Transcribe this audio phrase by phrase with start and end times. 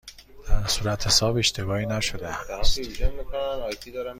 [0.47, 2.79] در صورتحساب اشتباهی نشده است؟